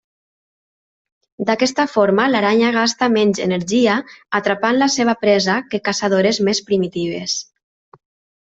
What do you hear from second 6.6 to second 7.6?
primitives.